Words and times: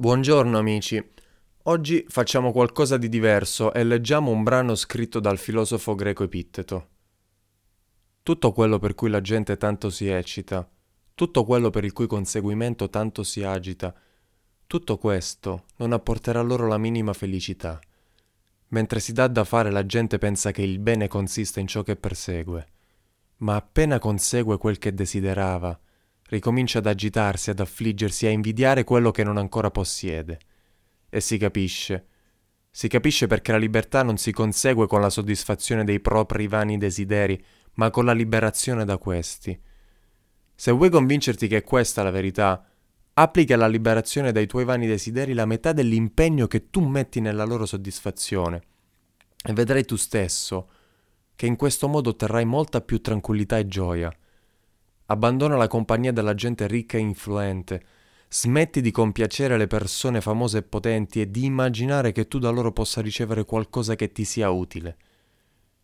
Buongiorno 0.00 0.56
amici. 0.56 1.10
Oggi 1.64 2.06
facciamo 2.08 2.52
qualcosa 2.52 2.96
di 2.96 3.10
diverso 3.10 3.70
e 3.74 3.84
leggiamo 3.84 4.30
un 4.30 4.42
brano 4.42 4.74
scritto 4.74 5.20
dal 5.20 5.36
filosofo 5.36 5.94
greco 5.94 6.24
Epitteto. 6.24 6.88
Tutto 8.22 8.52
quello 8.52 8.78
per 8.78 8.94
cui 8.94 9.10
la 9.10 9.20
gente 9.20 9.58
tanto 9.58 9.90
si 9.90 10.08
eccita, 10.08 10.66
tutto 11.14 11.44
quello 11.44 11.68
per 11.68 11.84
il 11.84 11.92
cui 11.92 12.06
conseguimento 12.06 12.88
tanto 12.88 13.22
si 13.22 13.42
agita, 13.42 13.94
tutto 14.66 14.96
questo 14.96 15.64
non 15.76 15.92
apporterà 15.92 16.40
loro 16.40 16.66
la 16.66 16.78
minima 16.78 17.12
felicità. 17.12 17.78
Mentre 18.68 19.00
si 19.00 19.12
dà 19.12 19.28
da 19.28 19.44
fare 19.44 19.70
la 19.70 19.84
gente 19.84 20.16
pensa 20.16 20.50
che 20.50 20.62
il 20.62 20.78
bene 20.78 21.08
consista 21.08 21.60
in 21.60 21.66
ciò 21.66 21.82
che 21.82 21.96
persegue, 21.96 22.66
ma 23.40 23.56
appena 23.56 23.98
consegue 23.98 24.56
quel 24.56 24.78
che 24.78 24.94
desiderava, 24.94 25.78
ricomincia 26.30 26.78
ad 26.78 26.86
agitarsi, 26.86 27.50
ad 27.50 27.60
affliggersi, 27.60 28.26
a 28.26 28.30
invidiare 28.30 28.84
quello 28.84 29.10
che 29.10 29.24
non 29.24 29.36
ancora 29.36 29.70
possiede. 29.70 30.38
E 31.08 31.20
si 31.20 31.36
capisce. 31.38 32.06
Si 32.70 32.86
capisce 32.86 33.26
perché 33.26 33.50
la 33.50 33.58
libertà 33.58 34.02
non 34.04 34.16
si 34.16 34.30
consegue 34.30 34.86
con 34.86 35.00
la 35.00 35.10
soddisfazione 35.10 35.84
dei 35.84 35.98
propri 35.98 36.46
vani 36.46 36.78
desideri, 36.78 37.42
ma 37.74 37.90
con 37.90 38.04
la 38.04 38.12
liberazione 38.12 38.84
da 38.84 38.96
questi. 38.96 39.58
Se 40.54 40.70
vuoi 40.70 40.88
convincerti 40.88 41.48
che 41.48 41.62
questa 41.62 42.00
è 42.00 42.04
la 42.04 42.10
verità, 42.10 42.64
applica 43.14 43.54
alla 43.54 43.66
liberazione 43.66 44.30
dai 44.30 44.46
tuoi 44.46 44.64
vani 44.64 44.86
desideri 44.86 45.32
la 45.32 45.46
metà 45.46 45.72
dell'impegno 45.72 46.46
che 46.46 46.70
tu 46.70 46.80
metti 46.86 47.20
nella 47.20 47.44
loro 47.44 47.66
soddisfazione. 47.66 48.62
E 49.42 49.52
vedrai 49.52 49.84
tu 49.84 49.96
stesso 49.96 50.70
che 51.34 51.46
in 51.46 51.56
questo 51.56 51.88
modo 51.88 52.10
otterrai 52.10 52.44
molta 52.44 52.82
più 52.82 53.00
tranquillità 53.00 53.58
e 53.58 53.66
gioia. 53.66 54.12
Abbandona 55.10 55.56
la 55.56 55.66
compagnia 55.66 56.12
della 56.12 56.34
gente 56.34 56.68
ricca 56.68 56.96
e 56.96 57.00
influente. 57.00 57.82
Smetti 58.28 58.80
di 58.80 58.92
compiacere 58.92 59.56
le 59.56 59.66
persone 59.66 60.20
famose 60.20 60.58
e 60.58 60.62
potenti 60.62 61.20
e 61.20 61.28
di 61.32 61.46
immaginare 61.46 62.12
che 62.12 62.28
tu 62.28 62.38
da 62.38 62.50
loro 62.50 62.70
possa 62.70 63.00
ricevere 63.00 63.44
qualcosa 63.44 63.96
che 63.96 64.12
ti 64.12 64.24
sia 64.24 64.50
utile. 64.50 64.96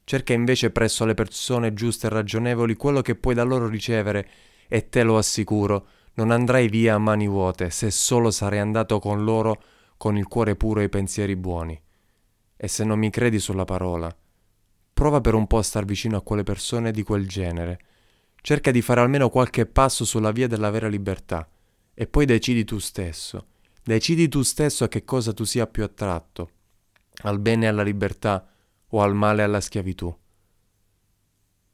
Cerca 0.05 0.33
invece 0.33 0.71
presso 0.71 1.05
le 1.05 1.15
persone 1.15 1.75
giuste 1.75 2.07
e 2.07 2.11
ragionevoli 2.11 2.77
quello 2.77 3.03
che 3.03 3.17
puoi 3.17 3.35
da 3.35 3.43
loro 3.43 3.67
ricevere 3.67 4.29
e 4.69 4.89
te 4.89 5.03
lo 5.03 5.19
assicuro, 5.19 5.89
non 6.15 6.31
andrai 6.31 6.69
via 6.69 6.95
a 6.95 6.99
mani 6.99 7.27
vuote 7.27 7.71
se 7.71 7.91
solo 7.91 8.31
sarai 8.31 8.61
andato 8.61 9.01
con 9.01 9.25
loro 9.25 9.61
con 9.97 10.17
il 10.17 10.29
cuore 10.29 10.55
puro 10.55 10.79
e 10.79 10.85
i 10.85 10.89
pensieri 10.89 11.35
buoni. 11.35 11.77
E 12.57 12.69
se 12.69 12.85
non 12.85 13.01
mi 13.01 13.11
credi 13.11 13.41
sulla 13.41 13.65
parola, 13.65 14.17
prova 14.95 15.21
per 15.21 15.35
un 15.35 15.49
po' 15.49 15.59
a 15.59 15.63
star 15.65 15.85
vicino 15.85 16.17
a 16.17 16.23
quelle 16.23 16.45
persone 16.45 16.93
di 16.93 17.03
quel 17.03 17.27
genere 17.27 17.81
Cerca 18.47 18.71
di 18.71 18.81
fare 18.81 19.01
almeno 19.01 19.29
qualche 19.29 19.67
passo 19.67 20.05
sulla 20.05 20.31
via 20.31 20.47
della 20.47 20.71
vera 20.71 20.87
libertà 20.87 21.51
e 21.93 22.07
poi 22.07 22.27
decidi 22.27 22.65
tu 22.65 22.79
stesso. 22.79 23.47
Decidi 23.83 24.29
tu 24.29 24.43
stesso 24.43 24.85
a 24.85 24.89
che 24.89 25.05
cosa 25.05 25.33
tu 25.33 25.43
sia 25.43 25.67
più 25.67 25.83
attratto, 25.83 26.51
al 27.23 27.41
bene 27.41 27.65
e 27.65 27.69
alla 27.71 27.83
libertà 27.83 28.49
o 28.87 29.03
al 29.03 29.17
male 29.17 29.41
e 29.41 29.45
alla 29.47 29.61
schiavitù. 29.61 30.17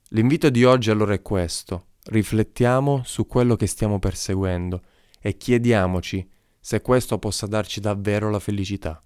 L'invito 0.08 0.48
di 0.48 0.64
oggi 0.64 0.88
allora 0.88 1.12
è 1.12 1.20
questo. 1.20 1.88
Riflettiamo 2.04 3.02
su 3.04 3.26
quello 3.26 3.54
che 3.54 3.66
stiamo 3.66 3.98
perseguendo 3.98 4.80
e 5.20 5.36
chiediamoci 5.36 6.26
se 6.58 6.80
questo 6.80 7.18
possa 7.18 7.46
darci 7.46 7.80
davvero 7.80 8.30
la 8.30 8.40
felicità. 8.40 8.98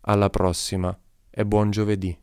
Alla 0.00 0.28
prossima 0.28 0.98
e 1.30 1.46
buon 1.46 1.70
giovedì. 1.70 2.18